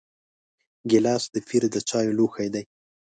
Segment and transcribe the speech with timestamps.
[0.89, 2.63] ګیلاس د پیر د چایو لوښی دی.